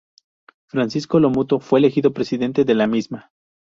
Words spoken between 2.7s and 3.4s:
la misma.